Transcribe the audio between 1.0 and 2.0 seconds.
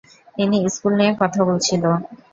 কথা বলছিল।